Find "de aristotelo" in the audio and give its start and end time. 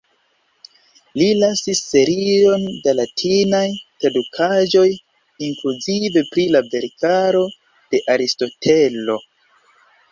7.95-9.23